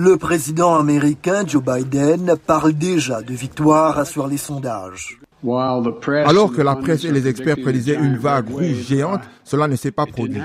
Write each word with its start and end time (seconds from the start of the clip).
Le 0.00 0.16
président 0.16 0.78
américain 0.78 1.42
Joe 1.44 1.60
Biden 1.60 2.36
parle 2.46 2.72
déjà 2.72 3.20
de 3.20 3.34
victoire 3.34 4.06
sur 4.06 4.28
les 4.28 4.36
sondages. 4.36 5.18
Alors 5.44 6.52
que 6.52 6.62
la 6.62 6.76
presse 6.76 7.02
et 7.02 7.10
les 7.10 7.26
experts 7.26 7.56
prédisaient 7.60 7.96
une 7.96 8.16
vague 8.16 8.48
rouge 8.48 8.86
géante, 8.86 9.22
cela 9.42 9.66
ne 9.66 9.74
s'est 9.74 9.90
pas 9.90 10.06
produit. 10.06 10.40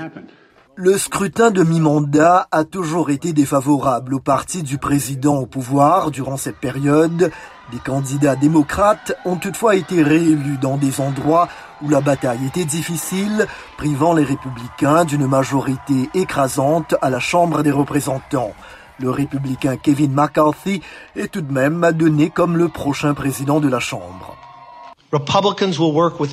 Le 0.74 0.98
scrutin 0.98 1.52
de 1.52 1.62
mi-mandat 1.62 2.48
a 2.50 2.64
toujours 2.64 3.10
été 3.10 3.32
défavorable 3.32 4.14
au 4.14 4.18
parti 4.18 4.64
du 4.64 4.78
président 4.78 5.36
au 5.36 5.46
pouvoir 5.46 6.10
durant 6.10 6.36
cette 6.36 6.58
période. 6.58 7.30
Des 7.70 7.78
candidats 7.78 8.34
démocrates 8.34 9.12
ont 9.24 9.36
toutefois 9.36 9.76
été 9.76 10.02
réélus 10.02 10.58
dans 10.60 10.78
des 10.78 11.00
endroits 11.00 11.46
où 11.80 11.88
la 11.88 12.00
bataille 12.00 12.44
était 12.44 12.64
difficile, 12.64 13.46
privant 13.76 14.14
les 14.14 14.24
républicains 14.24 15.04
d'une 15.04 15.28
majorité 15.28 16.10
écrasante 16.14 16.96
à 17.00 17.08
la 17.08 17.20
Chambre 17.20 17.62
des 17.62 17.70
représentants. 17.70 18.52
Le 19.00 19.10
républicain 19.10 19.76
Kevin 19.76 20.12
McCarthy 20.12 20.80
est 21.16 21.30
tout 21.30 21.40
de 21.40 21.52
même 21.52 21.90
donné 21.92 22.30
comme 22.30 22.56
le 22.56 22.68
prochain 22.68 23.14
président 23.14 23.60
de 23.60 23.68
la 23.68 23.80
Chambre. 23.80 24.36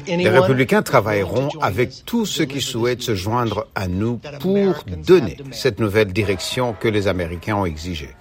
Les 0.07 0.29
républicains 0.29 0.81
travailleront 0.81 1.49
avec 1.61 2.03
tous 2.05 2.25
ceux 2.25 2.45
qui 2.45 2.61
souhaitent 2.61 3.03
se 3.03 3.13
joindre 3.13 3.67
à 3.75 3.87
nous 3.87 4.19
pour 4.39 4.83
donner 5.05 5.37
cette 5.51 5.79
nouvelle 5.79 6.11
direction 6.11 6.73
que 6.73 6.87
les 6.87 7.07
Américains 7.07 7.57
ont 7.57 7.65
exigée. 7.65 8.15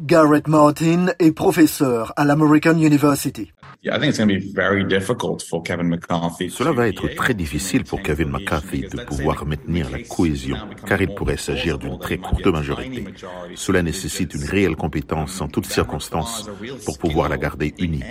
Garrett 0.00 0.48
Martin 0.48 1.08
est 1.18 1.32
professeur 1.32 2.14
à 2.16 2.24
l'American 2.24 2.78
University. 2.78 3.52
Cela 6.48 6.72
va 6.72 6.88
être 6.88 7.08
très 7.14 7.32
difficile 7.32 7.84
pour 7.84 8.02
Kevin 8.02 8.28
McCarthy 8.28 8.82
de 8.82 9.04
pouvoir 9.04 9.46
maintenir 9.46 9.88
la 9.90 10.02
cohésion, 10.02 10.56
car 10.86 11.00
il 11.00 11.14
pourrait 11.14 11.38
s'agir 11.38 11.78
d'une 11.78 11.98
très 11.98 12.18
courte 12.18 12.46
majorité. 12.46 13.04
Cela 13.54 13.82
nécessite 13.82 14.34
une 14.34 14.44
réelle 14.44 14.76
compétence 14.76 15.40
en 15.40 15.48
toutes 15.48 15.66
circonstances 15.66 16.50
pour 16.84 16.98
pouvoir 16.98 17.30
la 17.30 17.38
garder 17.38 17.74
unie. 17.78 18.02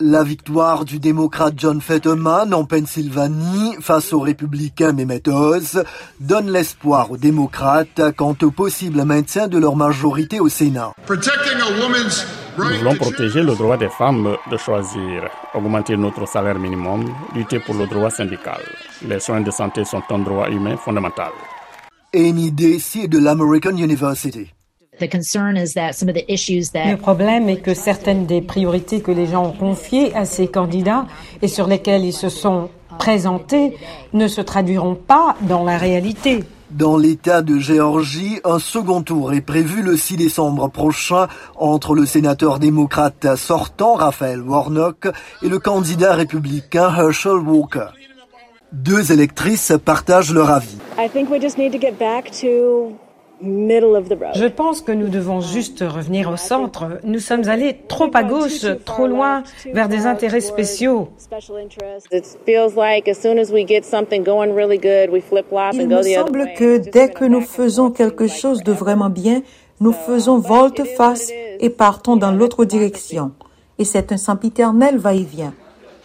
La 0.00 0.24
victoire 0.24 0.84
du 0.84 0.98
démocrate 0.98 1.54
John 1.56 1.80
Fetterman 1.80 2.52
en 2.52 2.64
Pennsylvanie 2.64 3.76
face 3.80 4.12
au 4.12 4.20
républicain 4.20 4.92
Mehmet 4.92 5.28
Oz 5.28 5.84
donne 6.20 6.50
l'espoir 6.50 7.10
aux 7.12 7.16
démocrates 7.16 8.02
quant 8.16 8.36
au 8.42 8.50
possible 8.50 9.04
maintien 9.04 9.46
de 9.48 9.58
leur 9.58 9.76
majorité 9.76 10.40
au 10.40 10.48
Sénat. 10.48 10.83
Nous 12.56 12.64
voulons 12.78 12.94
protéger 12.96 13.42
le 13.42 13.54
droit 13.54 13.76
des 13.76 13.88
femmes 13.88 14.36
de 14.50 14.56
choisir, 14.56 15.28
augmenter 15.54 15.96
notre 15.96 16.26
salaire 16.26 16.58
minimum, 16.58 17.12
lutter 17.34 17.58
pour 17.58 17.74
le 17.74 17.86
droit 17.86 18.10
syndical. 18.10 18.60
Les 19.06 19.20
soins 19.20 19.40
de 19.40 19.50
santé 19.50 19.84
sont 19.84 20.02
un 20.10 20.18
droit 20.18 20.48
humain 20.48 20.76
fondamental. 20.76 21.32
Amy 22.14 22.52
Daisy 22.52 23.08
de 23.08 23.18
l'American 23.18 23.76
University. 23.76 24.48
Le 25.00 26.96
problème 26.96 27.48
est 27.48 27.56
que 27.56 27.74
certaines 27.74 28.26
des 28.26 28.40
priorités 28.40 29.00
que 29.00 29.10
les 29.10 29.26
gens 29.26 29.46
ont 29.46 29.52
confiées 29.52 30.14
à 30.14 30.24
ces 30.24 30.46
candidats 30.46 31.06
et 31.42 31.48
sur 31.48 31.66
lesquelles 31.66 32.04
ils 32.04 32.12
se 32.12 32.28
sont 32.28 32.70
présentés 32.98 33.76
ne 34.12 34.28
se 34.28 34.40
traduiront 34.40 34.94
pas 34.94 35.34
dans 35.40 35.64
la 35.64 35.78
réalité. 35.78 36.44
Dans 36.74 36.96
l'État 36.96 37.40
de 37.42 37.60
Géorgie, 37.60 38.40
un 38.42 38.58
second 38.58 39.00
tour 39.02 39.32
est 39.32 39.40
prévu 39.40 39.80
le 39.80 39.96
6 39.96 40.16
décembre 40.16 40.68
prochain 40.68 41.28
entre 41.54 41.94
le 41.94 42.04
sénateur 42.04 42.58
démocrate 42.58 43.36
sortant 43.36 43.94
Raphaël 43.94 44.42
Warnock 44.42 45.06
et 45.44 45.48
le 45.48 45.60
candidat 45.60 46.14
républicain 46.14 46.92
Herschel 46.92 47.36
Walker. 47.36 47.90
Deux 48.72 49.12
électrices 49.12 49.72
partagent 49.84 50.34
leur 50.34 50.50
avis. 50.50 50.76
Je 53.40 54.46
pense 54.46 54.80
que 54.80 54.92
nous 54.92 55.08
devons 55.08 55.40
juste 55.40 55.80
revenir 55.80 56.30
au 56.30 56.36
centre. 56.36 57.00
Nous 57.04 57.18
sommes 57.18 57.48
allés 57.48 57.80
trop 57.88 58.10
à 58.14 58.22
gauche, 58.22 58.64
trop 58.84 59.06
loin, 59.06 59.42
vers 59.72 59.88
des 59.88 60.06
intérêts 60.06 60.40
spéciaux. 60.40 61.08
Il 65.72 65.88
me 65.88 66.02
semble 66.02 66.52
que 66.56 66.78
dès 66.78 67.10
que 67.10 67.24
nous 67.24 67.40
faisons 67.40 67.90
quelque 67.90 68.26
chose 68.28 68.62
de 68.62 68.72
vraiment 68.72 69.10
bien, 69.10 69.42
nous 69.80 69.92
faisons 69.92 70.38
volte-face 70.38 71.30
et 71.60 71.70
partons 71.70 72.16
dans 72.16 72.30
l'autre 72.30 72.64
direction. 72.64 73.32
Et 73.78 73.84
c'est 73.84 74.12
un 74.12 74.16
sempiternel 74.16 74.98
va-et-vient. 74.98 75.52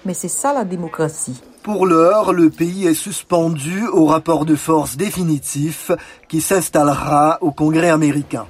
Mais 0.06 0.14
c'est 0.14 0.28
ça 0.28 0.54
la 0.54 0.64
démocratie. 0.64 1.42
Pour 1.64 1.86
l'heure, 1.86 2.32
le 2.32 2.50
pays 2.50 2.88
est 2.88 2.94
suspendu 2.94 3.86
au 3.88 4.06
rapport 4.06 4.46
de 4.46 4.56
force 4.56 4.96
définitif 4.96 5.92
qui 6.30 6.40
s'installera 6.40 7.38
au 7.42 7.52
Congrès 7.52 7.90
américain. 7.90 8.46